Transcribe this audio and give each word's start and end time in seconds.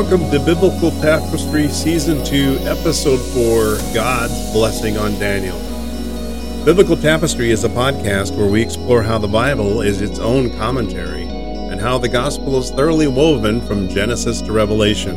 welcome 0.00 0.30
to 0.30 0.38
Biblical 0.38 0.92
Tapestry 1.00 1.66
Season 1.66 2.24
2, 2.24 2.58
Episode 2.60 3.18
4 3.34 3.92
God's 3.92 4.52
Blessing 4.52 4.96
on 4.96 5.18
Daniel. 5.18 5.58
Biblical 6.64 6.96
Tapestry 6.96 7.50
is 7.50 7.64
a 7.64 7.68
podcast 7.68 8.36
where 8.36 8.46
we 8.46 8.62
explore 8.62 9.02
how 9.02 9.18
the 9.18 9.26
Bible 9.26 9.80
is 9.80 10.00
its 10.00 10.20
own 10.20 10.56
commentary 10.56 11.24
and 11.24 11.80
how 11.80 11.98
the 11.98 12.08
Gospel 12.08 12.60
is 12.60 12.70
thoroughly 12.70 13.08
woven 13.08 13.60
from 13.60 13.88
Genesis 13.88 14.40
to 14.42 14.52
Revelation. 14.52 15.16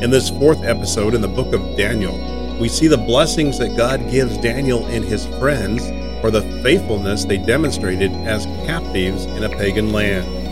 In 0.00 0.10
this 0.10 0.30
fourth 0.30 0.62
episode 0.62 1.14
in 1.14 1.20
the 1.20 1.26
book 1.26 1.52
of 1.52 1.76
Daniel, 1.76 2.16
we 2.60 2.68
see 2.68 2.86
the 2.86 2.96
blessings 2.96 3.58
that 3.58 3.76
God 3.76 4.08
gives 4.12 4.38
Daniel 4.38 4.86
and 4.86 5.04
his 5.04 5.26
friends 5.40 5.88
for 6.20 6.30
the 6.30 6.42
faithfulness 6.62 7.24
they 7.24 7.38
demonstrated 7.38 8.12
as 8.12 8.46
captives 8.64 9.24
in 9.24 9.42
a 9.42 9.48
pagan 9.48 9.92
land 9.92 10.43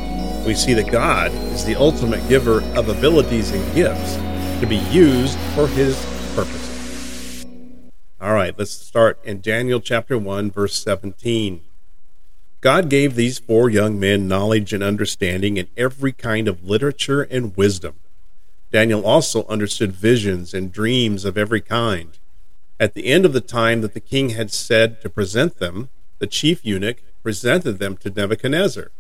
we 0.45 0.55
see 0.55 0.75
that 0.75 0.91
God 0.91 1.33
is 1.53 1.65
the 1.65 1.77
ultimate 1.77 2.27
giver 2.29 2.63
of 2.77 2.89
abilities 2.89 3.51
and 3.51 3.75
gifts 3.75 4.17
to 4.61 4.67
be 4.67 4.79
used 4.91 5.39
for 5.55 5.69
his 5.69 5.97
purposes. 6.35 7.45
All 8.21 8.35
right, 8.35 8.57
let's 8.59 8.73
start 8.73 9.19
in 9.25 9.41
Daniel 9.41 9.81
chapter 9.81 10.19
1, 10.19 10.51
verse 10.51 10.75
17. 10.83 11.63
God 12.61 12.89
gave 12.89 13.15
these 13.15 13.39
four 13.39 13.69
young 13.69 13.99
men 13.99 14.29
knowledge 14.29 14.73
and 14.73 14.83
understanding 14.83 15.57
in 15.57 15.69
every 15.77 16.13
kind 16.13 16.47
of 16.47 16.65
literature 16.65 17.23
and 17.23 17.57
wisdom. 17.57 17.95
Daniel 18.71 19.05
also 19.05 19.45
understood 19.47 19.93
visions 19.93 20.55
and 20.55 20.73
dreams 20.73 21.25
of 21.25 21.37
every 21.37 21.61
kind. 21.61 22.19
At 22.81 22.95
the 22.95 23.06
end 23.06 23.25
of 23.25 23.33
the 23.33 23.41
time 23.41 23.81
that 23.83 23.95
the 23.95 24.01
king 24.01 24.31
had 24.31 24.51
said 24.51 25.01
to 25.03 25.11
present 25.11 25.59
them, 25.59 25.89
the 26.19 26.27
chief 26.27 26.65
eunuch 26.65 27.03
presented 27.23 27.79
them 27.79 27.97
to 27.99 28.11
Nebuchadnezzar. 28.11 28.91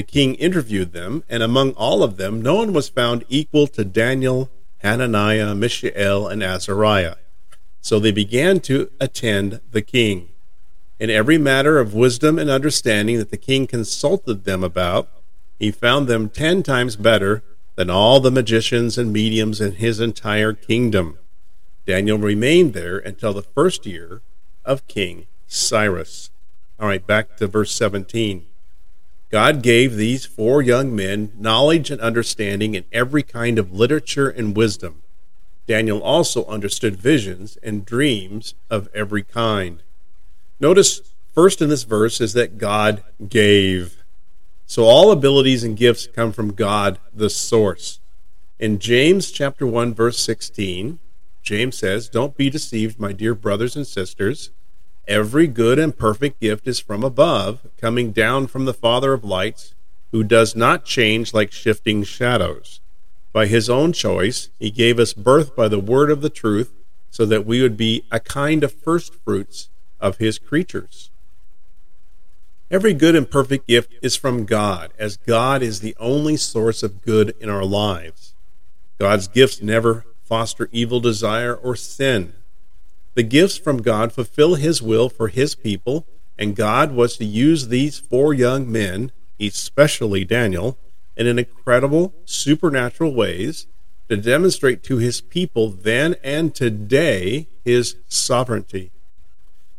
The 0.00 0.06
king 0.06 0.34
interviewed 0.36 0.94
them, 0.94 1.24
and 1.28 1.42
among 1.42 1.72
all 1.72 2.02
of 2.02 2.16
them, 2.16 2.40
no 2.40 2.54
one 2.54 2.72
was 2.72 2.88
found 2.88 3.22
equal 3.28 3.66
to 3.66 3.84
Daniel, 3.84 4.50
Hananiah, 4.78 5.54
Mishael, 5.54 6.26
and 6.26 6.42
Azariah. 6.42 7.16
So 7.82 8.00
they 8.00 8.10
began 8.10 8.60
to 8.60 8.90
attend 8.98 9.60
the 9.72 9.82
king. 9.82 10.30
In 10.98 11.10
every 11.10 11.36
matter 11.36 11.78
of 11.78 11.92
wisdom 11.92 12.38
and 12.38 12.48
understanding 12.48 13.18
that 13.18 13.30
the 13.30 13.36
king 13.36 13.66
consulted 13.66 14.44
them 14.44 14.64
about, 14.64 15.10
he 15.58 15.70
found 15.70 16.08
them 16.08 16.30
ten 16.30 16.62
times 16.62 16.96
better 16.96 17.42
than 17.74 17.90
all 17.90 18.20
the 18.20 18.30
magicians 18.30 18.96
and 18.96 19.12
mediums 19.12 19.60
in 19.60 19.72
his 19.72 20.00
entire 20.00 20.54
kingdom. 20.54 21.18
Daniel 21.84 22.16
remained 22.16 22.72
there 22.72 22.96
until 22.96 23.34
the 23.34 23.42
first 23.42 23.84
year 23.84 24.22
of 24.64 24.88
King 24.88 25.26
Cyrus. 25.46 26.30
All 26.78 26.88
right, 26.88 27.06
back 27.06 27.36
to 27.36 27.46
verse 27.46 27.72
17. 27.72 28.46
God 29.30 29.62
gave 29.62 29.94
these 29.94 30.26
four 30.26 30.60
young 30.60 30.94
men 30.94 31.32
knowledge 31.38 31.90
and 31.90 32.00
understanding 32.00 32.74
in 32.74 32.84
every 32.92 33.22
kind 33.22 33.58
of 33.58 33.72
literature 33.72 34.28
and 34.28 34.56
wisdom. 34.56 35.02
Daniel 35.68 36.02
also 36.02 36.44
understood 36.46 36.96
visions 36.96 37.56
and 37.62 37.86
dreams 37.86 38.54
of 38.68 38.88
every 38.92 39.22
kind. 39.22 39.84
Notice 40.58 41.00
first 41.32 41.62
in 41.62 41.68
this 41.68 41.84
verse 41.84 42.20
is 42.20 42.32
that 42.32 42.58
God 42.58 43.04
gave. 43.28 44.02
So 44.66 44.82
all 44.84 45.12
abilities 45.12 45.62
and 45.62 45.76
gifts 45.76 46.08
come 46.08 46.32
from 46.32 46.54
God, 46.54 46.98
the 47.14 47.30
source. 47.30 48.00
In 48.58 48.80
James 48.80 49.30
chapter 49.30 49.64
1 49.64 49.94
verse 49.94 50.18
16, 50.18 50.98
James 51.42 51.78
says, 51.78 52.08
"Don't 52.08 52.36
be 52.36 52.50
deceived, 52.50 52.98
my 52.98 53.12
dear 53.12 53.34
brothers 53.34 53.76
and 53.76 53.86
sisters." 53.86 54.50
Every 55.10 55.48
good 55.48 55.80
and 55.80 55.98
perfect 55.98 56.38
gift 56.38 56.68
is 56.68 56.78
from 56.78 57.02
above, 57.02 57.66
coming 57.80 58.12
down 58.12 58.46
from 58.46 58.64
the 58.64 58.72
Father 58.72 59.12
of 59.12 59.24
lights, 59.24 59.74
who 60.12 60.22
does 60.22 60.54
not 60.54 60.84
change 60.84 61.34
like 61.34 61.50
shifting 61.50 62.04
shadows. 62.04 62.78
By 63.32 63.46
his 63.46 63.68
own 63.68 63.92
choice, 63.92 64.50
he 64.60 64.70
gave 64.70 65.00
us 65.00 65.12
birth 65.12 65.56
by 65.56 65.66
the 65.66 65.80
word 65.80 66.12
of 66.12 66.20
the 66.20 66.30
truth, 66.30 66.70
so 67.10 67.26
that 67.26 67.44
we 67.44 67.60
would 67.60 67.76
be 67.76 68.04
a 68.12 68.20
kind 68.20 68.62
of 68.62 68.72
first 68.72 69.12
fruits 69.24 69.68
of 69.98 70.18
his 70.18 70.38
creatures. 70.38 71.10
Every 72.70 72.94
good 72.94 73.16
and 73.16 73.28
perfect 73.28 73.66
gift 73.66 73.92
is 74.02 74.14
from 74.14 74.44
God, 74.44 74.92
as 74.96 75.16
God 75.16 75.60
is 75.60 75.80
the 75.80 75.96
only 75.98 76.36
source 76.36 76.84
of 76.84 77.02
good 77.02 77.34
in 77.40 77.48
our 77.48 77.64
lives. 77.64 78.32
God's 79.00 79.26
gifts 79.26 79.60
never 79.60 80.04
foster 80.22 80.68
evil 80.70 81.00
desire 81.00 81.52
or 81.52 81.74
sin. 81.74 82.34
The 83.14 83.22
gifts 83.22 83.56
from 83.56 83.82
God 83.82 84.12
fulfill 84.12 84.54
His 84.54 84.80
will 84.80 85.08
for 85.08 85.28
His 85.28 85.54
people, 85.54 86.06
and 86.38 86.56
God 86.56 86.92
was 86.92 87.16
to 87.16 87.24
use 87.24 87.68
these 87.68 87.98
four 87.98 88.32
young 88.32 88.70
men, 88.70 89.12
especially 89.40 90.24
Daniel, 90.24 90.78
in 91.16 91.26
an 91.26 91.38
incredible 91.38 92.14
supernatural 92.24 93.14
ways 93.14 93.66
to 94.08 94.16
demonstrate 94.16 94.82
to 94.84 94.98
His 94.98 95.20
people 95.20 95.70
then 95.70 96.14
and 96.22 96.54
today 96.54 97.48
His 97.64 97.96
sovereignty. 98.08 98.90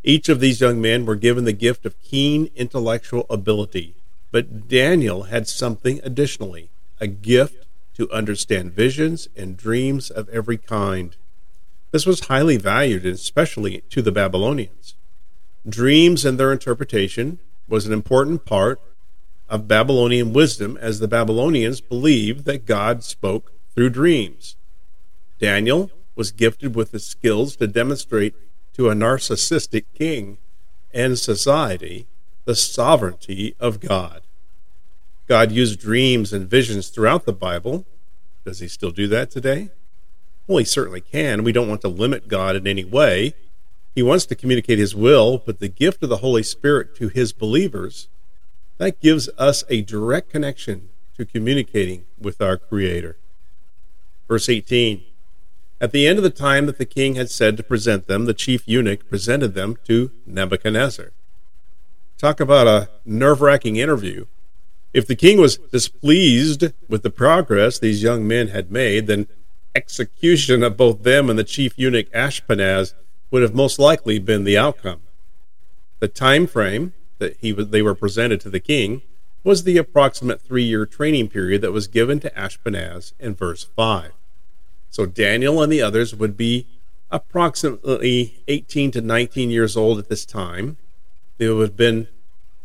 Each 0.03 0.29
of 0.29 0.39
these 0.39 0.61
young 0.61 0.81
men 0.81 1.05
were 1.05 1.15
given 1.15 1.45
the 1.45 1.53
gift 1.53 1.85
of 1.85 2.01
keen 2.01 2.49
intellectual 2.55 3.25
ability, 3.29 3.95
but 4.31 4.67
Daniel 4.67 5.23
had 5.23 5.47
something 5.47 5.99
additionally 6.03 6.69
a 6.99 7.07
gift 7.07 7.65
to 7.95 8.11
understand 8.11 8.73
visions 8.73 9.27
and 9.35 9.57
dreams 9.57 10.09
of 10.09 10.29
every 10.29 10.57
kind. 10.57 11.15
This 11.91 12.05
was 12.05 12.27
highly 12.27 12.57
valued, 12.57 13.05
especially 13.05 13.83
to 13.89 14.01
the 14.01 14.11
Babylonians. 14.11 14.95
Dreams 15.67 16.23
and 16.25 16.39
their 16.39 16.51
interpretation 16.51 17.39
was 17.67 17.85
an 17.85 17.93
important 17.93 18.45
part 18.45 18.81
of 19.49 19.67
Babylonian 19.67 20.31
wisdom, 20.31 20.77
as 20.79 20.99
the 20.99 21.07
Babylonians 21.07 21.81
believed 21.81 22.45
that 22.45 22.65
God 22.65 23.03
spoke 23.03 23.51
through 23.75 23.89
dreams. 23.89 24.55
Daniel 25.39 25.91
was 26.15 26.31
gifted 26.31 26.75
with 26.75 26.91
the 26.91 26.99
skills 26.99 27.57
to 27.57 27.67
demonstrate 27.67 28.35
to 28.73 28.89
a 28.89 28.93
narcissistic 28.93 29.85
king 29.93 30.37
and 30.93 31.19
society 31.19 32.07
the 32.45 32.55
sovereignty 32.55 33.55
of 33.59 33.81
God. 33.81 34.21
God 35.27 35.51
used 35.51 35.79
dreams 35.79 36.31
and 36.31 36.49
visions 36.49 36.89
throughout 36.89 37.25
the 37.25 37.33
Bible. 37.33 37.85
Does 38.45 38.59
he 38.59 38.67
still 38.67 38.91
do 38.91 39.07
that 39.07 39.29
today? 39.29 39.69
Well, 40.51 40.57
he 40.57 40.65
certainly 40.65 40.99
can. 40.99 41.45
We 41.45 41.53
don't 41.53 41.69
want 41.69 41.79
to 41.79 41.87
limit 41.87 42.27
God 42.27 42.57
in 42.57 42.67
any 42.67 42.83
way. 42.83 43.35
He 43.95 44.03
wants 44.03 44.25
to 44.25 44.35
communicate 44.35 44.79
his 44.79 44.93
will, 44.93 45.37
but 45.37 45.59
the 45.59 45.69
gift 45.69 46.03
of 46.03 46.09
the 46.09 46.17
Holy 46.17 46.43
Spirit 46.43 46.93
to 46.97 47.07
his 47.07 47.31
believers, 47.31 48.09
that 48.77 48.99
gives 48.99 49.29
us 49.37 49.63
a 49.69 49.81
direct 49.81 50.29
connection 50.29 50.89
to 51.15 51.23
communicating 51.23 52.03
with 52.19 52.41
our 52.41 52.57
Creator. 52.57 53.15
Verse 54.27 54.49
18 54.49 55.01
At 55.79 55.93
the 55.93 56.05
end 56.05 56.19
of 56.19 56.23
the 56.23 56.29
time 56.29 56.65
that 56.65 56.77
the 56.77 56.85
king 56.85 57.15
had 57.15 57.31
said 57.31 57.55
to 57.55 57.63
present 57.63 58.07
them, 58.07 58.25
the 58.25 58.33
chief 58.33 58.67
eunuch 58.67 59.07
presented 59.09 59.53
them 59.53 59.77
to 59.85 60.11
Nebuchadnezzar. 60.25 61.13
Talk 62.17 62.41
about 62.41 62.67
a 62.67 62.89
nerve 63.05 63.39
wracking 63.39 63.77
interview. 63.77 64.25
If 64.93 65.07
the 65.07 65.15
king 65.15 65.39
was 65.39 65.55
displeased 65.55 66.73
with 66.89 67.03
the 67.03 67.09
progress 67.09 67.79
these 67.79 68.03
young 68.03 68.27
men 68.27 68.49
had 68.49 68.69
made, 68.69 69.07
then 69.07 69.27
execution 69.75 70.63
of 70.63 70.77
both 70.77 71.03
them 71.03 71.29
and 71.29 71.39
the 71.39 71.43
chief 71.43 71.73
eunuch 71.77 72.11
Ashpenaz 72.11 72.93
would 73.29 73.41
have 73.41 73.55
most 73.55 73.79
likely 73.79 74.19
been 74.19 74.43
the 74.43 74.57
outcome. 74.57 75.01
The 75.99 76.07
time 76.07 76.47
frame 76.47 76.93
that 77.19 77.37
he 77.37 77.51
they 77.51 77.81
were 77.81 77.95
presented 77.95 78.41
to 78.41 78.49
the 78.49 78.59
king 78.59 79.01
was 79.43 79.63
the 79.63 79.77
approximate 79.77 80.41
three 80.41 80.63
year 80.63 80.85
training 80.85 81.29
period 81.29 81.61
that 81.61 81.71
was 81.71 81.87
given 81.87 82.19
to 82.19 82.29
Ashpenaz 82.31 83.13
in 83.19 83.35
verse 83.35 83.63
5. 83.63 84.11
So 84.89 85.05
Daniel 85.05 85.61
and 85.61 85.71
the 85.71 85.81
others 85.81 86.13
would 86.13 86.35
be 86.35 86.67
approximately 87.09 88.43
18 88.47 88.91
to 88.91 89.01
19 89.01 89.49
years 89.49 89.77
old 89.77 89.99
at 89.99 90.09
this 90.09 90.25
time. 90.25 90.77
They 91.37 91.49
would 91.49 91.61
have 91.61 91.77
been 91.77 92.07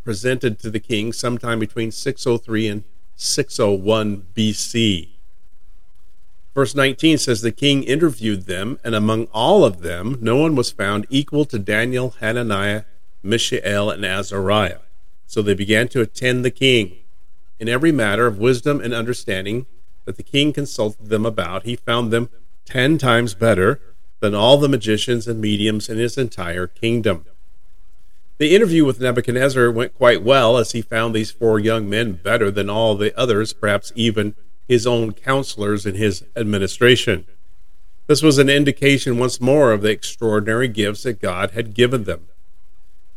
presented 0.04 0.58
to 0.60 0.70
the 0.70 0.80
king 0.80 1.12
sometime 1.12 1.58
between 1.58 1.90
603 1.90 2.68
and 2.68 2.84
601 3.16 4.26
BC. 4.34 5.15
Verse 6.56 6.74
19 6.74 7.18
says, 7.18 7.42
The 7.42 7.52
king 7.52 7.82
interviewed 7.82 8.46
them, 8.46 8.78
and 8.82 8.94
among 8.94 9.26
all 9.26 9.62
of 9.62 9.82
them, 9.82 10.16
no 10.22 10.38
one 10.38 10.56
was 10.56 10.70
found 10.70 11.06
equal 11.10 11.44
to 11.44 11.58
Daniel, 11.58 12.14
Hananiah, 12.20 12.84
Mishael, 13.22 13.90
and 13.90 14.06
Azariah. 14.06 14.78
So 15.26 15.42
they 15.42 15.52
began 15.52 15.86
to 15.88 16.00
attend 16.00 16.46
the 16.46 16.50
king. 16.50 16.96
In 17.60 17.68
every 17.68 17.92
matter 17.92 18.26
of 18.26 18.38
wisdom 18.38 18.80
and 18.80 18.94
understanding 18.94 19.66
that 20.06 20.16
the 20.16 20.22
king 20.22 20.54
consulted 20.54 21.10
them 21.10 21.26
about, 21.26 21.64
he 21.64 21.76
found 21.76 22.10
them 22.10 22.30
ten 22.64 22.96
times 22.96 23.34
better 23.34 23.78
than 24.20 24.34
all 24.34 24.56
the 24.56 24.66
magicians 24.66 25.28
and 25.28 25.42
mediums 25.42 25.90
in 25.90 25.98
his 25.98 26.16
entire 26.16 26.66
kingdom. 26.66 27.26
The 28.38 28.54
interview 28.54 28.86
with 28.86 28.98
Nebuchadnezzar 28.98 29.70
went 29.70 29.94
quite 29.94 30.22
well, 30.22 30.56
as 30.56 30.72
he 30.72 30.80
found 30.80 31.14
these 31.14 31.30
four 31.30 31.58
young 31.58 31.86
men 31.86 32.12
better 32.12 32.50
than 32.50 32.70
all 32.70 32.94
the 32.94 33.14
others, 33.14 33.52
perhaps 33.52 33.92
even 33.94 34.34
his 34.66 34.86
own 34.86 35.12
counselors 35.12 35.86
in 35.86 35.94
his 35.94 36.24
administration. 36.34 37.26
This 38.06 38.22
was 38.22 38.38
an 38.38 38.48
indication 38.48 39.18
once 39.18 39.40
more 39.40 39.72
of 39.72 39.82
the 39.82 39.90
extraordinary 39.90 40.68
gifts 40.68 41.02
that 41.02 41.20
God 41.20 41.52
had 41.52 41.74
given 41.74 42.04
them. 42.04 42.26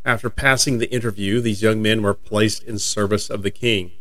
After 0.05 0.29
passing 0.29 0.77
the 0.77 0.91
interview, 0.91 1.41
these 1.41 1.61
young 1.61 1.81
men 1.81 2.01
were 2.01 2.13
placed 2.13 2.63
in 2.63 2.79
service 2.79 3.29
of 3.29 3.43
the 3.43 3.51
king. 3.51 3.91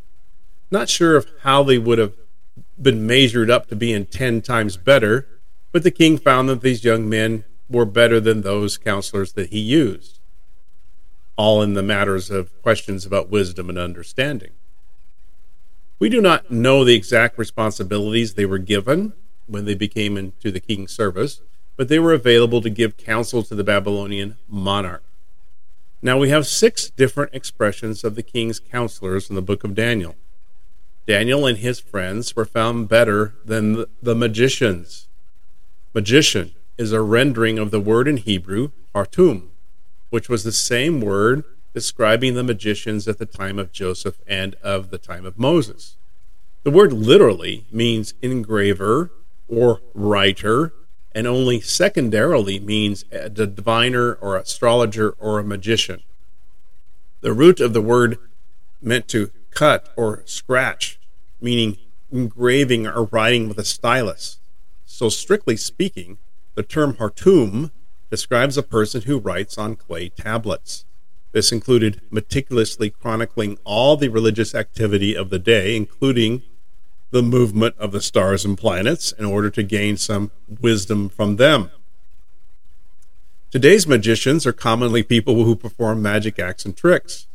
Not 0.70 0.88
sure 0.88 1.16
of 1.16 1.26
how 1.42 1.62
they 1.62 1.78
would 1.78 1.98
have 1.98 2.14
been 2.80 3.06
measured 3.06 3.50
up 3.50 3.68
to 3.68 3.76
being 3.76 4.06
10 4.06 4.42
times 4.42 4.76
better, 4.76 5.26
but 5.72 5.82
the 5.82 5.90
king 5.90 6.16
found 6.18 6.48
that 6.48 6.62
these 6.62 6.84
young 6.84 7.08
men 7.08 7.44
were 7.68 7.84
better 7.84 8.20
than 8.20 8.40
those 8.40 8.78
counselors 8.78 9.32
that 9.34 9.50
he 9.50 9.58
used, 9.58 10.20
all 11.36 11.62
in 11.62 11.74
the 11.74 11.82
matters 11.82 12.30
of 12.30 12.62
questions 12.62 13.04
about 13.04 13.28
wisdom 13.28 13.68
and 13.68 13.78
understanding. 13.78 14.52
We 15.98 16.08
do 16.08 16.20
not 16.20 16.50
know 16.50 16.84
the 16.84 16.94
exact 16.94 17.38
responsibilities 17.38 18.34
they 18.34 18.46
were 18.46 18.58
given 18.58 19.14
when 19.46 19.64
they 19.64 19.74
became 19.74 20.16
into 20.16 20.52
the 20.52 20.60
king's 20.60 20.92
service, 20.92 21.40
but 21.76 21.88
they 21.88 21.98
were 21.98 22.12
available 22.12 22.60
to 22.60 22.70
give 22.70 22.96
counsel 22.96 23.42
to 23.42 23.54
the 23.54 23.64
Babylonian 23.64 24.36
monarch. 24.48 25.02
Now 26.00 26.16
we 26.16 26.30
have 26.30 26.46
six 26.46 26.90
different 26.90 27.34
expressions 27.34 28.04
of 28.04 28.14
the 28.14 28.22
king's 28.22 28.60
counselors 28.60 29.28
in 29.28 29.34
the 29.34 29.42
book 29.42 29.64
of 29.64 29.74
Daniel. 29.74 30.14
Daniel 31.06 31.46
and 31.46 31.58
his 31.58 31.80
friends 31.80 32.36
were 32.36 32.44
found 32.44 32.88
better 32.88 33.34
than 33.44 33.86
the 34.00 34.14
magicians. 34.14 35.08
Magician 35.94 36.54
is 36.76 36.92
a 36.92 37.00
rendering 37.00 37.58
of 37.58 37.72
the 37.72 37.80
word 37.80 38.06
in 38.06 38.18
Hebrew, 38.18 38.70
hartum, 38.94 39.50
which 40.10 40.28
was 40.28 40.44
the 40.44 40.52
same 40.52 41.00
word 41.00 41.44
describing 41.74 42.34
the 42.34 42.42
magicians 42.42 43.06
at 43.06 43.18
the 43.18 43.26
time 43.26 43.58
of 43.58 43.72
Joseph 43.72 44.20
and 44.26 44.54
of 44.56 44.90
the 44.90 44.98
time 44.98 45.26
of 45.26 45.38
Moses. 45.38 45.96
The 46.64 46.70
word 46.70 46.92
literally 46.92 47.66
means 47.70 48.14
engraver 48.20 49.10
or 49.48 49.80
writer 49.94 50.72
and 51.12 51.26
only 51.26 51.60
secondarily 51.60 52.58
means 52.60 53.04
a 53.10 53.28
diviner 53.28 54.14
or 54.14 54.36
astrologer 54.36 55.10
or 55.18 55.38
a 55.38 55.44
magician. 55.44 56.02
The 57.22 57.32
root 57.32 57.60
of 57.60 57.72
the 57.72 57.80
word 57.80 58.18
meant 58.80 59.08
to 59.08 59.30
cut 59.50 59.92
or 59.96 60.22
scratch, 60.26 61.00
meaning 61.40 61.76
engraving 62.12 62.86
or 62.86 63.04
writing 63.04 63.48
with 63.48 63.58
a 63.58 63.64
stylus. 63.64 64.38
So, 64.84 65.08
strictly 65.08 65.56
speaking, 65.56 66.18
the 66.54 66.62
term 66.62 66.96
hartum 66.96 67.72
describes 68.10 68.56
a 68.56 68.62
person 68.62 69.02
who 69.02 69.18
writes 69.18 69.58
on 69.58 69.76
clay 69.76 70.08
tablets. 70.08 70.84
This 71.32 71.52
included 71.52 72.00
meticulously 72.10 72.90
chronicling 72.90 73.58
all 73.64 73.96
the 73.96 74.08
religious 74.08 74.54
activity 74.54 75.14
of 75.14 75.30
the 75.30 75.38
day, 75.38 75.76
including 75.76 76.42
the 77.10 77.22
movement 77.22 77.74
of 77.78 77.92
the 77.92 78.00
stars 78.00 78.44
and 78.44 78.56
planets 78.56 79.12
in 79.12 79.24
order 79.24 79.50
to 79.50 79.62
gain 79.62 79.96
some 79.96 80.30
wisdom 80.48 81.08
from 81.08 81.36
them. 81.36 81.70
Today's 83.50 83.86
magicians 83.86 84.46
are 84.46 84.52
commonly 84.52 85.02
people 85.02 85.44
who 85.44 85.56
perform 85.56 86.02
magic 86.02 86.38
acts 86.38 86.64
and 86.64 86.76
tricks, 86.76 87.26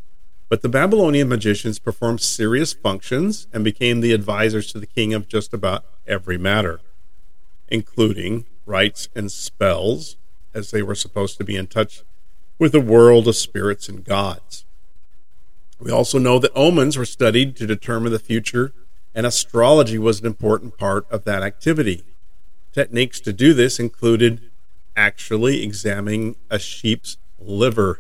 but 0.47 0.61
the 0.61 0.69
Babylonian 0.69 1.27
magicians 1.27 1.79
performed 1.79 2.21
serious 2.21 2.73
functions 2.73 3.47
and 3.51 3.63
became 3.63 4.01
the 4.01 4.11
advisors 4.11 4.71
to 4.71 4.79
the 4.79 4.85
king 4.85 5.13
of 5.13 5.27
just 5.27 5.53
about 5.53 5.85
every 6.05 6.37
matter, 6.37 6.81
including 7.67 8.45
rites 8.65 9.09
and 9.15 9.31
spells, 9.31 10.17
as 10.53 10.69
they 10.69 10.83
were 10.83 10.93
supposed 10.93 11.37
to 11.37 11.43
be 11.43 11.55
in 11.55 11.65
touch 11.65 12.03
with 12.59 12.71
the 12.71 12.79
world 12.79 13.27
of 13.27 13.35
spirits 13.35 13.89
and 13.89 14.03
gods. 14.03 14.65
We 15.79 15.91
also 15.91 16.17
know 16.17 16.39
that 16.39 16.51
omens 16.55 16.97
were 16.97 17.05
studied 17.05 17.55
to 17.57 17.67
determine 17.67 18.11
the 18.11 18.19
future 18.19 18.73
and 19.15 19.25
astrology 19.25 19.97
was 19.97 20.19
an 20.19 20.25
important 20.25 20.77
part 20.77 21.05
of 21.11 21.23
that 21.25 21.43
activity. 21.43 22.03
Techniques 22.71 23.19
to 23.21 23.33
do 23.33 23.53
this 23.53 23.79
included 23.79 24.49
actually 24.95 25.63
examining 25.63 26.35
a 26.49 26.57
sheep's 26.57 27.17
liver. 27.39 27.99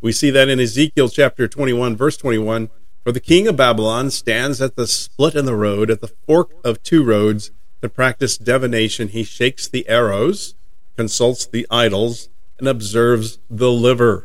We 0.00 0.12
see 0.12 0.30
that 0.30 0.48
in 0.48 0.60
Ezekiel 0.60 1.08
chapter 1.08 1.48
21, 1.48 1.96
verse 1.96 2.16
21. 2.16 2.70
For 3.04 3.12
the 3.12 3.20
king 3.20 3.48
of 3.48 3.56
Babylon 3.56 4.10
stands 4.10 4.60
at 4.60 4.76
the 4.76 4.86
split 4.86 5.34
in 5.34 5.44
the 5.44 5.56
road, 5.56 5.90
at 5.90 6.00
the 6.00 6.12
fork 6.26 6.52
of 6.64 6.82
two 6.82 7.02
roads, 7.02 7.50
to 7.80 7.88
practice 7.88 8.36
divination. 8.36 9.08
He 9.08 9.24
shakes 9.24 9.66
the 9.66 9.88
arrows, 9.88 10.54
consults 10.96 11.46
the 11.46 11.66
idols, 11.68 12.28
and 12.62 12.68
observes 12.68 13.40
the 13.50 13.72
liver. 13.72 14.24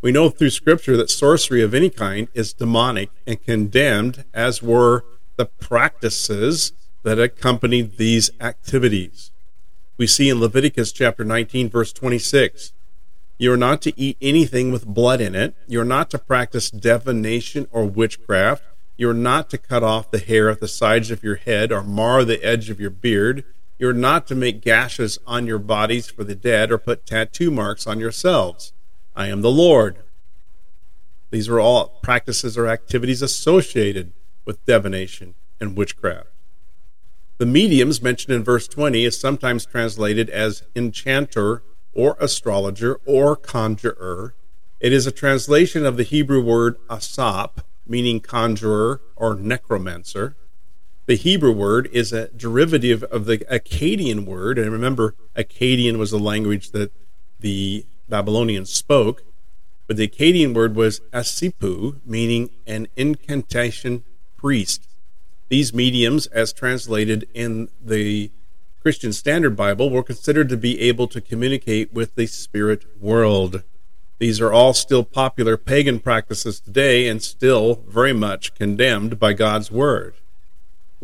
We 0.00 0.12
know 0.12 0.28
through 0.28 0.50
Scripture 0.50 0.96
that 0.96 1.10
sorcery 1.10 1.62
of 1.62 1.74
any 1.74 1.90
kind 1.90 2.28
is 2.32 2.52
demonic 2.52 3.10
and 3.26 3.42
condemned, 3.42 4.24
as 4.32 4.62
were 4.62 5.04
the 5.34 5.46
practices 5.46 6.72
that 7.02 7.18
accompanied 7.18 7.96
these 7.96 8.30
activities. 8.40 9.32
We 9.96 10.06
see 10.06 10.28
in 10.28 10.38
Leviticus 10.38 10.92
chapter 10.92 11.24
19, 11.24 11.70
verse 11.70 11.92
26 11.92 12.72
You 13.36 13.52
are 13.52 13.56
not 13.56 13.82
to 13.82 14.00
eat 14.00 14.16
anything 14.22 14.70
with 14.70 14.86
blood 14.86 15.20
in 15.20 15.34
it. 15.34 15.56
You 15.66 15.80
are 15.80 15.84
not 15.84 16.10
to 16.10 16.20
practice 16.20 16.70
divination 16.70 17.66
or 17.72 17.84
witchcraft. 17.84 18.62
You 18.96 19.10
are 19.10 19.12
not 19.12 19.50
to 19.50 19.58
cut 19.58 19.82
off 19.82 20.12
the 20.12 20.20
hair 20.20 20.50
at 20.50 20.60
the 20.60 20.68
sides 20.68 21.10
of 21.10 21.24
your 21.24 21.34
head 21.34 21.72
or 21.72 21.82
mar 21.82 22.24
the 22.24 22.44
edge 22.44 22.70
of 22.70 22.78
your 22.78 22.90
beard. 22.90 23.42
You 23.84 23.90
are 23.90 23.92
not 23.92 24.26
to 24.28 24.34
make 24.34 24.62
gashes 24.62 25.18
on 25.26 25.46
your 25.46 25.58
bodies 25.58 26.08
for 26.08 26.24
the 26.24 26.34
dead 26.34 26.72
or 26.72 26.78
put 26.78 27.04
tattoo 27.04 27.50
marks 27.50 27.86
on 27.86 28.00
yourselves. 28.00 28.72
I 29.14 29.26
am 29.26 29.42
the 29.42 29.50
Lord. 29.50 29.98
These 31.30 31.50
are 31.50 31.60
all 31.60 32.00
practices 32.02 32.56
or 32.56 32.66
activities 32.66 33.20
associated 33.20 34.14
with 34.46 34.64
divination 34.64 35.34
and 35.60 35.76
witchcraft. 35.76 36.28
The 37.36 37.44
mediums 37.44 38.00
mentioned 38.00 38.34
in 38.34 38.42
verse 38.42 38.66
20 38.68 39.04
is 39.04 39.20
sometimes 39.20 39.66
translated 39.66 40.30
as 40.30 40.62
enchanter 40.74 41.62
or 41.92 42.16
astrologer 42.18 42.98
or 43.04 43.36
conjurer. 43.36 44.34
It 44.80 44.94
is 44.94 45.06
a 45.06 45.12
translation 45.12 45.84
of 45.84 45.98
the 45.98 46.04
Hebrew 46.04 46.42
word 46.42 46.78
asap, 46.88 47.62
meaning 47.86 48.20
conjurer 48.20 49.02
or 49.14 49.34
necromancer. 49.34 50.36
The 51.06 51.16
Hebrew 51.16 51.52
word 51.52 51.90
is 51.92 52.14
a 52.14 52.28
derivative 52.28 53.02
of 53.04 53.26
the 53.26 53.38
Akkadian 53.40 54.24
word, 54.24 54.58
and 54.58 54.72
remember, 54.72 55.14
Akkadian 55.36 55.98
was 55.98 56.10
the 56.10 56.18
language 56.18 56.70
that 56.70 56.92
the 57.40 57.84
Babylonians 58.08 58.70
spoke, 58.70 59.22
but 59.86 59.98
the 59.98 60.08
Akkadian 60.08 60.54
word 60.54 60.74
was 60.74 61.00
asipu, 61.12 62.00
meaning 62.06 62.48
an 62.66 62.88
incantation 62.96 64.02
priest. 64.38 64.88
These 65.50 65.74
mediums, 65.74 66.26
as 66.28 66.54
translated 66.54 67.28
in 67.34 67.68
the 67.84 68.30
Christian 68.80 69.12
Standard 69.12 69.56
Bible, 69.56 69.90
were 69.90 70.02
considered 70.02 70.48
to 70.48 70.56
be 70.56 70.80
able 70.80 71.06
to 71.08 71.20
communicate 71.20 71.92
with 71.92 72.14
the 72.14 72.26
spirit 72.26 72.86
world. 72.98 73.62
These 74.18 74.40
are 74.40 74.54
all 74.54 74.72
still 74.72 75.04
popular 75.04 75.58
pagan 75.58 76.00
practices 76.00 76.60
today 76.60 77.08
and 77.08 77.22
still 77.22 77.82
very 77.86 78.14
much 78.14 78.54
condemned 78.54 79.18
by 79.18 79.34
God's 79.34 79.70
word. 79.70 80.14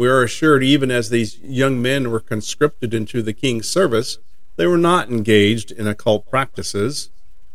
We 0.01 0.09
are 0.09 0.23
assured, 0.23 0.65
even 0.65 0.91
as 0.91 1.11
these 1.11 1.39
young 1.41 1.83
men 1.83 2.11
were 2.11 2.21
conscripted 2.21 2.95
into 2.95 3.21
the 3.21 3.35
king's 3.35 3.69
service, 3.69 4.17
they 4.57 4.67
were 4.67 4.79
not 4.79 5.11
engaged 5.11 5.71
in 5.71 5.87
occult 5.87 6.27
practices. 6.27 7.11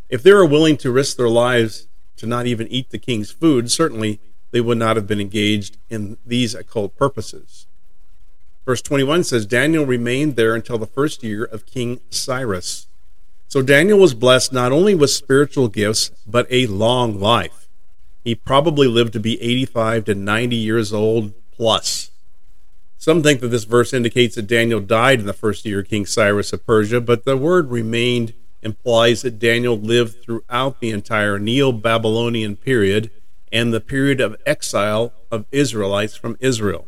If 0.09 0.21
they 0.21 0.31
were 0.31 0.45
willing 0.45 0.77
to 0.77 0.91
risk 0.91 1.17
their 1.17 1.27
lives 1.27 1.87
to 2.17 2.27
not 2.27 2.45
even 2.45 2.67
eat 2.67 2.91
the 2.91 2.99
king's 2.99 3.31
food, 3.31 3.71
certainly 3.71 4.19
they 4.51 4.61
would 4.61 4.77
not 4.77 4.95
have 4.95 5.07
been 5.07 5.19
engaged 5.19 5.77
in 5.89 6.19
these 6.23 6.53
occult 6.53 6.95
purposes. 6.95 7.65
Verse 8.63 8.83
21 8.83 9.23
says 9.23 9.47
Daniel 9.47 9.87
remained 9.87 10.35
there 10.35 10.53
until 10.53 10.77
the 10.77 10.85
first 10.85 11.23
year 11.23 11.45
of 11.45 11.65
King 11.65 11.99
Cyrus. 12.11 12.85
So 13.47 13.63
Daniel 13.63 13.97
was 13.97 14.13
blessed 14.13 14.53
not 14.53 14.71
only 14.71 14.93
with 14.93 15.09
spiritual 15.09 15.67
gifts, 15.67 16.11
but 16.27 16.45
a 16.51 16.67
long 16.67 17.19
life. 17.19 17.67
He 18.23 18.35
probably 18.35 18.87
lived 18.87 19.13
to 19.13 19.19
be 19.19 19.41
85 19.41 20.05
to 20.05 20.13
90 20.13 20.55
years 20.55 20.93
old 20.93 21.33
plus. 21.51 22.11
Some 23.05 23.21
think 23.21 23.39
that 23.41 23.49
this 23.49 23.65
verse 23.65 23.93
indicates 23.93 24.33
that 24.33 24.47
Daniel 24.47 24.79
died 24.79 25.19
in 25.19 25.27
the 25.27 25.31
first 25.31 25.63
year 25.63 25.81
of 25.81 25.87
King 25.87 26.07
Cyrus 26.07 26.51
of 26.53 26.65
Persia, 26.65 26.99
but 26.99 27.23
the 27.23 27.37
word 27.37 27.69
remained 27.69 28.33
implies 28.63 29.21
that 29.21 29.37
Daniel 29.37 29.77
lived 29.77 30.23
throughout 30.23 30.79
the 30.79 30.89
entire 30.89 31.37
Neo 31.37 31.71
Babylonian 31.71 32.55
period 32.55 33.11
and 33.51 33.71
the 33.71 33.79
period 33.79 34.19
of 34.19 34.41
exile 34.47 35.13
of 35.29 35.45
Israelites 35.51 36.15
from 36.15 36.35
Israel. 36.39 36.87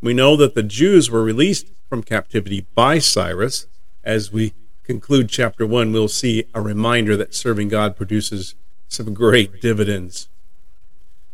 We 0.00 0.14
know 0.14 0.36
that 0.36 0.54
the 0.54 0.62
Jews 0.62 1.10
were 1.10 1.22
released 1.22 1.66
from 1.86 2.02
captivity 2.02 2.64
by 2.74 2.98
Cyrus. 2.98 3.66
As 4.02 4.32
we 4.32 4.54
conclude 4.84 5.28
chapter 5.28 5.66
1, 5.66 5.92
we'll 5.92 6.08
see 6.08 6.44
a 6.54 6.62
reminder 6.62 7.14
that 7.18 7.34
serving 7.34 7.68
God 7.68 7.94
produces 7.94 8.54
some 8.88 9.12
great 9.12 9.60
dividends. 9.60 10.30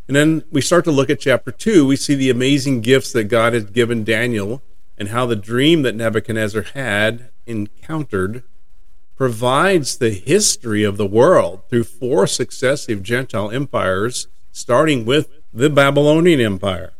And 0.09 0.15
then 0.15 0.43
we 0.49 0.61
start 0.61 0.85
to 0.85 0.91
look 0.91 1.11
at 1.11 1.19
chapter 1.19 1.51
2. 1.51 1.85
We 1.85 1.95
see 1.95 2.15
the 2.15 2.31
amazing 2.31 2.81
gifts 2.81 3.11
that 3.13 3.25
God 3.25 3.53
has 3.53 3.65
given 3.65 4.03
Daniel 4.03 4.63
and 4.97 5.09
how 5.09 5.27
the 5.27 5.35
dream 5.35 5.83
that 5.83 5.93
Nebuchadnezzar 5.93 6.63
had 6.73 7.29
encountered 7.45 8.41
provides 9.15 9.99
the 9.99 10.09
history 10.09 10.83
of 10.83 10.97
the 10.97 11.05
world 11.05 11.61
through 11.69 11.83
four 11.83 12.25
successive 12.25 13.03
Gentile 13.03 13.51
empires 13.51 14.27
starting 14.51 15.05
with 15.05 15.29
the 15.53 15.69
Babylonian 15.69 16.39
Empire. 16.39 16.93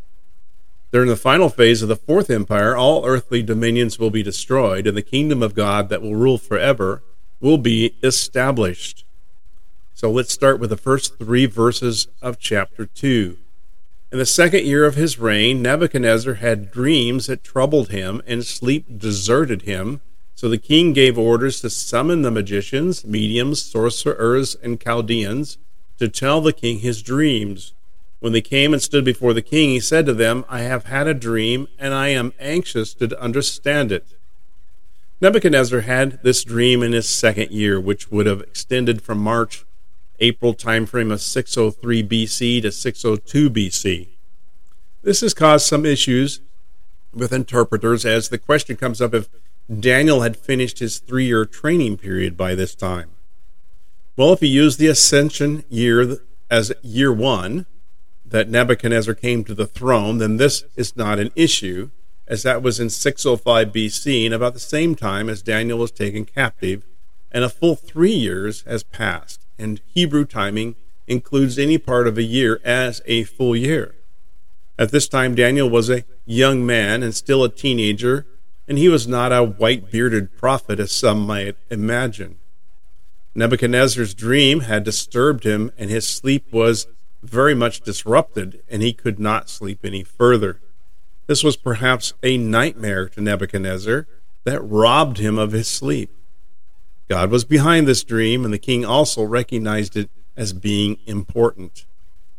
During 0.92 1.10
the 1.10 1.16
final 1.16 1.50
phase 1.50 1.82
of 1.82 1.89
the 1.89 1.96
fourth 1.96 2.30
empire, 2.30 2.75
all 2.75 3.08
earthly 3.08 3.42
dominions 3.42 3.98
will 3.98 4.12
be 4.12 4.22
destroyed, 4.22 4.86
and 4.86 4.96
the 4.96 5.01
kingdom 5.01 5.42
of 5.42 5.56
God 5.56 5.89
that 5.89 6.04
will 6.04 6.16
rule 6.16 6.38
forever 6.38 7.01
will 7.42 7.58
be 7.58 7.96
established. 8.04 9.04
So 10.00 10.10
let's 10.10 10.32
start 10.32 10.62
with 10.62 10.70
the 10.70 10.77
first 10.77 11.20
three 11.20 11.46
verses 11.46 12.08
of 12.22 12.39
chapter 12.39 12.86
2. 12.86 13.36
In 14.13 14.18
the 14.18 14.25
second 14.25 14.63
year 14.63 14.86
of 14.86 14.96
his 14.96 15.20
reign, 15.20 15.62
Nebuchadnezzar 15.62 16.36
had 16.36 16.72
dreams 16.72 17.27
that 17.27 17.44
troubled 17.44 17.89
him, 17.89 18.22
and 18.25 18.46
sleep 18.46 18.98
deserted 18.98 19.63
him. 19.63 20.00
So 20.36 20.48
the 20.48 20.58
king 20.58 20.94
gave 20.94 21.18
orders 21.18 21.60
to 21.60 21.70
summon 21.70 22.22
the 22.22 22.32
magicians, 22.32 23.03
mediums, 23.03 23.62
sorcerers, 23.62 24.56
and 24.63 24.79
Chaldeans 24.79 25.58
to 25.98 26.08
tell 26.08 26.39
the 26.39 26.53
king 26.53 26.79
his 26.79 27.01
dreams. 27.01 27.74
When 28.22 28.32
they 28.32 28.39
came 28.39 28.72
and 28.72 28.82
stood 28.82 29.03
before 29.03 29.34
the 29.34 29.41
king, 29.41 29.72
he 29.72 29.82
said 29.82 30.06
to 30.06 30.13
them, 30.13 30.46
I 30.48 30.62
have 30.62 30.86
had 30.86 31.08
a 31.08 31.13
dream, 31.13 31.68
and 31.77 31.94
I 31.94 32.08
am 32.08 32.32
anxious 32.39 32.94
to 32.94 33.22
understand 33.22 33.91
it. 33.91 34.15
Nebuchadnezzar 35.20 35.82
had 35.82 36.24
this 36.24 36.46
dream 36.46 36.84
in 36.84 36.94
his 36.94 37.10
second 37.10 37.51
year, 37.51 37.82
which 37.82 38.10
would 38.10 38.27
have 38.27 38.39
extended 38.39 39.01
from 39.01 39.18
March 39.18 39.65
April 40.19 40.53
timeframe 40.53 41.11
of 41.11 41.21
603 41.21 42.03
BC 42.03 42.61
to 42.61 42.71
602 42.71 43.49
BC. 43.49 44.07
This 45.01 45.21
has 45.21 45.33
caused 45.33 45.65
some 45.65 45.85
issues 45.85 46.41
with 47.13 47.33
interpreters 47.33 48.05
as 48.05 48.29
the 48.29 48.38
question 48.38 48.75
comes 48.75 49.01
up 49.01 49.13
if 49.13 49.29
Daniel 49.79 50.21
had 50.21 50.35
finished 50.35 50.79
his 50.79 50.99
three 50.99 51.25
year 51.25 51.45
training 51.45 51.97
period 51.97 52.35
by 52.35 52.55
this 52.55 52.75
time. 52.75 53.09
Well, 54.17 54.33
if 54.33 54.41
he 54.41 54.47
used 54.47 54.79
the 54.79 54.88
ascension 54.88 55.63
year 55.69 56.17
as 56.49 56.73
year 56.81 57.13
one, 57.13 57.65
that 58.25 58.49
Nebuchadnezzar 58.49 59.15
came 59.15 59.43
to 59.45 59.55
the 59.55 59.65
throne, 59.65 60.17
then 60.17 60.38
this 60.38 60.63
is 60.75 60.95
not 60.95 61.19
an 61.19 61.31
issue, 61.35 61.89
as 62.27 62.43
that 62.43 62.61
was 62.61 62.79
in 62.79 62.89
605 62.89 63.69
BC 63.69 64.25
and 64.25 64.33
about 64.33 64.53
the 64.53 64.59
same 64.59 64.93
time 64.93 65.29
as 65.29 65.41
Daniel 65.41 65.79
was 65.79 65.91
taken 65.91 66.25
captive, 66.25 66.83
and 67.31 67.43
a 67.43 67.49
full 67.49 67.75
three 67.75 68.13
years 68.13 68.61
has 68.63 68.83
passed 68.83 69.45
and 69.60 69.82
Hebrew 69.94 70.25
timing 70.25 70.75
includes 71.08 71.60
any 71.60 71.78
part 71.78 72.08
of 72.08 72.18
a 72.18 72.24
year 72.24 72.62
as 72.63 73.01
a 73.06 73.24
full 73.24 73.56
year. 73.56 73.96
At 74.78 74.92
this 74.92 75.08
time, 75.08 75.36
Daniel 75.36 75.70
was 75.70 75.89
a 75.89 76.06
young 76.25 76.66
man 76.66 77.04
and 77.04 77.13
still 77.13 77.44
a 77.44 77.50
teenager, 77.50 78.25
and 78.68 78.78
he 78.78 78.88
was 78.88 79.08
not 79.08 79.34
a 79.34 79.44
white 79.44 79.92
bearded 79.92 80.38
prophet 80.38 80.80
as 80.80 80.92
some 80.92 81.25
might 81.28 81.58
imagine. 81.70 82.38
Nebuchadnezzar's 83.36 84.13
dream 84.13 84.62
had 84.62 84.84
disturbed 84.84 85.44
him, 85.44 85.72
and 85.78 85.89
his 85.89 86.08
sleep 86.08 86.51
was 86.51 86.88
very 87.22 87.54
much 87.54 87.82
disrupted, 87.82 88.62
and 88.70 88.82
he 88.82 88.94
could 88.94 89.20
not 89.20 89.50
sleep 89.50 89.80
any 89.84 90.04
further. 90.04 90.62
This 91.28 91.44
was 91.44 91.58
perhaps 91.58 92.13
a 92.24 92.38
nightmare 92.38 93.10
to 93.10 93.22
Nebuchadnezzar 93.22 94.08
that 94.46 94.62
robbed 94.62 95.18
him 95.18 95.38
of 95.38 95.51
his 95.51 95.68
sleep. 95.68 96.12
God 97.10 97.32
was 97.32 97.44
behind 97.44 97.88
this 97.88 98.04
dream, 98.04 98.46
and 98.46 98.54
the 98.54 98.60
king 98.60 98.86
also 98.86 99.24
recognized 99.24 99.98
it 99.98 100.12
as 100.38 100.54
being 100.54 100.98
important. 101.08 101.86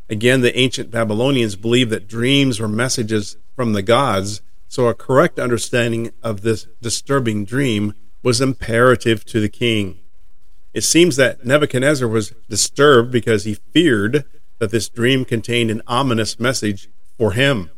Again, 0.09 0.41
the 0.41 0.57
ancient 0.57 0.93
Babylonians 0.93 1.57
believed 1.57 1.91
that 1.91 2.09
dreams 2.09 2.61
were 2.61 2.69
messages 2.69 3.37
from 3.57 3.73
the 3.73 3.83
gods, 3.83 4.43
so 4.69 4.87
a 4.87 4.95
correct 4.95 5.41
understanding 5.41 6.12
of 6.23 6.43
this 6.43 6.69
disturbing 6.81 7.45
dream 7.45 7.95
was 8.23 8.41
imperative 8.41 9.25
to 9.25 9.41
the 9.41 9.49
king. 9.49 9.99
It 10.73 10.85
seems 10.85 11.17
that 11.17 11.45
Nebuchadnezzar 11.45 12.07
was 12.07 12.33
disturbed 12.49 13.11
because 13.11 13.43
he 13.45 13.55
feared 13.55 14.25
that 14.61 14.71
this 14.71 14.89
dream 14.89 15.25
contained 15.25 15.73
an 15.73 15.83
ominous 15.89 16.39
message 16.39 16.89
for 17.19 17.33
him. 17.33 17.71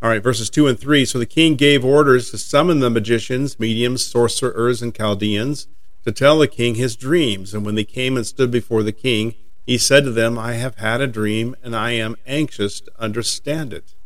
All 0.00 0.08
right, 0.08 0.22
verses 0.22 0.48
2 0.48 0.68
and 0.68 0.78
3. 0.78 1.04
So 1.04 1.18
the 1.18 1.26
king 1.26 1.56
gave 1.56 1.84
orders 1.84 2.30
to 2.30 2.38
summon 2.38 2.78
the 2.78 2.88
magicians, 2.88 3.58
mediums, 3.58 4.06
sorcerers, 4.06 4.80
and 4.80 4.94
Chaldeans 4.94 5.66
to 6.04 6.12
tell 6.12 6.38
the 6.38 6.46
king 6.46 6.76
his 6.76 6.94
dreams. 6.94 7.52
And 7.52 7.66
when 7.66 7.74
they 7.74 7.84
came 7.84 8.16
and 8.16 8.24
stood 8.24 8.52
before 8.52 8.84
the 8.84 8.92
king, 8.92 9.34
he 9.66 9.76
said 9.76 10.04
to 10.04 10.12
them, 10.12 10.38
I 10.38 10.52
have 10.52 10.76
had 10.76 11.00
a 11.00 11.08
dream, 11.08 11.56
and 11.64 11.74
I 11.74 11.90
am 11.92 12.14
anxious 12.26 12.80
to 12.82 12.92
understand 12.96 13.72
it. 13.72 13.96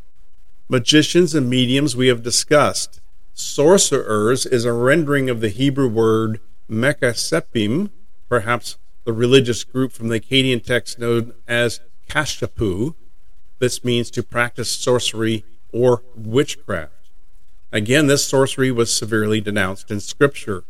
Magicians 0.67 1.35
and 1.35 1.47
mediums 1.47 1.95
we 1.95 2.07
have 2.07 2.23
discussed. 2.23 2.99
Sorcerers 3.35 4.47
is 4.47 4.65
a 4.65 4.73
rendering 4.73 5.29
of 5.29 5.41
the 5.41 5.49
Hebrew 5.49 5.87
word 5.87 6.39
mekasepim, 6.67 7.91
perhaps 8.27 8.77
the 9.05 9.13
religious 9.13 9.63
group 9.63 9.91
from 9.91 10.07
the 10.07 10.19
Akkadian 10.19 10.65
text 10.65 10.97
known 10.97 11.33
as 11.47 11.81
Kashapu. 12.09 12.95
This 13.59 13.83
means 13.83 14.09
to 14.11 14.23
practice 14.23 14.71
sorcery 14.71 15.45
or 15.73 16.03
witchcraft. 16.15 17.09
Again, 17.71 18.07
this 18.07 18.25
sorcery 18.25 18.71
was 18.71 18.95
severely 18.95 19.41
denounced 19.41 19.89
in 19.89 19.99
Scripture. 19.99 20.63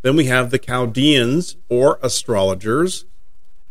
Then 0.00 0.16
we 0.16 0.24
have 0.24 0.50
the 0.50 0.58
Chaldeans 0.58 1.56
or 1.68 1.98
astrologers. 2.02 3.04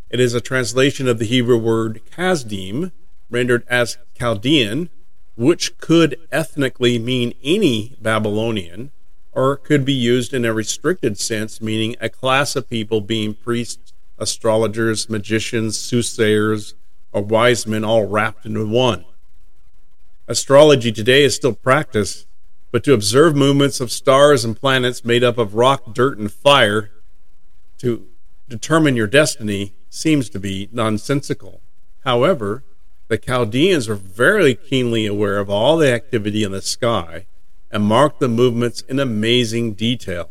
It 0.09 0.19
is 0.19 0.33
a 0.33 0.41
translation 0.41 1.07
of 1.07 1.19
the 1.19 1.25
Hebrew 1.25 1.57
word 1.57 2.01
Kasdim, 2.15 2.91
rendered 3.29 3.65
as 3.67 3.97
Chaldean, 4.17 4.89
which 5.35 5.77
could 5.79 6.17
ethnically 6.31 6.99
mean 6.99 7.33
any 7.43 7.95
Babylonian, 7.99 8.91
or 9.31 9.55
could 9.55 9.83
be 9.83 9.93
used 9.93 10.33
in 10.33 10.45
a 10.45 10.53
restricted 10.53 11.17
sense, 11.17 11.61
meaning 11.61 11.95
a 11.99 12.09
class 12.09 12.55
of 12.55 12.69
people 12.69 13.01
being 13.01 13.33
priests, 13.33 13.93
astrologers, 14.19 15.09
magicians, 15.09 15.79
soothsayers, 15.79 16.75
or 17.11 17.23
wise 17.23 17.65
men 17.65 17.83
all 17.83 18.05
wrapped 18.05 18.45
into 18.45 18.67
one. 18.67 19.05
Astrology 20.27 20.91
today 20.91 21.23
is 21.23 21.35
still 21.35 21.53
practiced, 21.53 22.27
but 22.71 22.83
to 22.83 22.93
observe 22.93 23.35
movements 23.35 23.81
of 23.81 23.91
stars 23.91 24.45
and 24.45 24.59
planets 24.59 25.03
made 25.03 25.23
up 25.23 25.37
of 25.37 25.55
rock, 25.55 25.93
dirt, 25.93 26.17
and 26.17 26.31
fire 26.31 26.91
to 27.79 28.07
determine 28.47 28.95
your 28.95 29.07
destiny 29.07 29.73
seems 29.89 30.29
to 30.29 30.39
be 30.39 30.69
nonsensical. 30.71 31.61
However, 32.05 32.63
the 33.07 33.17
Chaldeans 33.17 33.89
were 33.89 33.95
very 33.95 34.55
keenly 34.55 35.05
aware 35.05 35.37
of 35.37 35.49
all 35.49 35.77
the 35.77 35.91
activity 35.91 36.43
in 36.43 36.51
the 36.51 36.61
sky 36.61 37.25
and 37.71 37.83
marked 37.83 38.19
the 38.19 38.29
movements 38.29 38.81
in 38.81 38.99
amazing 38.99 39.73
detail. 39.73 40.29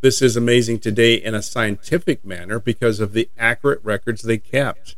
This 0.00 0.20
is 0.20 0.36
amazing 0.36 0.80
today 0.80 1.14
in 1.14 1.34
a 1.34 1.42
scientific 1.42 2.24
manner 2.24 2.58
because 2.60 3.00
of 3.00 3.12
the 3.12 3.30
accurate 3.38 3.80
records 3.82 4.22
they 4.22 4.38
kept. 4.38 4.96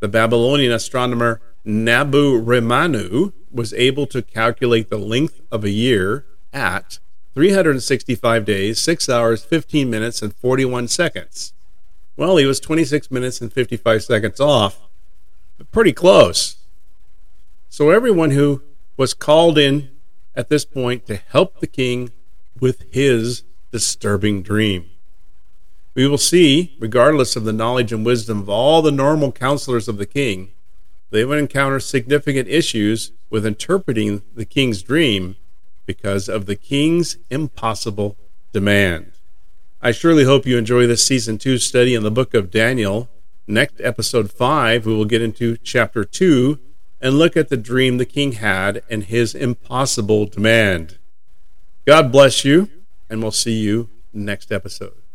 The 0.00 0.08
Babylonian 0.08 0.72
astronomer 0.72 1.40
Nabu 1.68 2.40
Ramanu 2.40 3.32
was 3.50 3.74
able 3.74 4.06
to 4.06 4.22
calculate 4.22 4.88
the 4.88 4.98
length 4.98 5.40
of 5.50 5.64
a 5.64 5.70
year 5.70 6.24
at 6.52 7.00
365 7.34 8.44
days, 8.44 8.80
6 8.80 9.08
hours, 9.08 9.44
15 9.44 9.90
minutes, 9.90 10.22
and 10.22 10.32
41 10.36 10.86
seconds. 10.86 11.52
Well, 12.16 12.36
he 12.36 12.46
was 12.46 12.60
26 12.60 13.10
minutes 13.10 13.40
and 13.40 13.52
55 13.52 14.04
seconds 14.04 14.38
off, 14.38 14.80
but 15.58 15.72
pretty 15.72 15.92
close. 15.92 16.56
So, 17.68 17.90
everyone 17.90 18.30
who 18.30 18.62
was 18.96 19.12
called 19.12 19.58
in 19.58 19.90
at 20.36 20.48
this 20.48 20.64
point 20.64 21.04
to 21.06 21.16
help 21.16 21.58
the 21.58 21.66
king 21.66 22.12
with 22.60 22.84
his 22.92 23.42
disturbing 23.72 24.42
dream. 24.42 24.88
We 25.96 26.06
will 26.06 26.16
see, 26.16 26.76
regardless 26.78 27.34
of 27.34 27.42
the 27.42 27.52
knowledge 27.52 27.92
and 27.92 28.06
wisdom 28.06 28.38
of 28.38 28.48
all 28.48 28.82
the 28.82 28.92
normal 28.92 29.32
counselors 29.32 29.88
of 29.88 29.98
the 29.98 30.06
king, 30.06 30.52
they 31.10 31.24
would 31.24 31.38
encounter 31.38 31.80
significant 31.80 32.48
issues 32.48 33.12
with 33.30 33.46
interpreting 33.46 34.22
the 34.34 34.44
king's 34.44 34.82
dream 34.82 35.36
because 35.86 36.28
of 36.28 36.46
the 36.46 36.56
king's 36.56 37.16
impossible 37.30 38.16
demand. 38.52 39.12
I 39.80 39.92
surely 39.92 40.24
hope 40.24 40.46
you 40.46 40.58
enjoy 40.58 40.86
this 40.86 41.04
season 41.04 41.38
two 41.38 41.58
study 41.58 41.94
in 41.94 42.02
the 42.02 42.10
book 42.10 42.34
of 42.34 42.50
Daniel. 42.50 43.08
Next, 43.46 43.80
episode 43.80 44.32
five, 44.32 44.84
we 44.84 44.94
will 44.94 45.04
get 45.04 45.22
into 45.22 45.56
chapter 45.58 46.04
two 46.04 46.58
and 47.00 47.18
look 47.18 47.36
at 47.36 47.48
the 47.50 47.56
dream 47.56 47.98
the 47.98 48.06
king 48.06 48.32
had 48.32 48.82
and 48.90 49.04
his 49.04 49.34
impossible 49.34 50.26
demand. 50.26 50.98
God 51.86 52.10
bless 52.10 52.44
you, 52.44 52.68
and 53.08 53.22
we'll 53.22 53.30
see 53.30 53.60
you 53.60 53.88
next 54.12 54.50
episode. 54.50 55.05